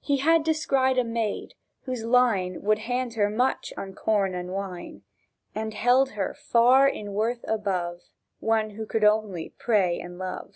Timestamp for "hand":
2.88-3.12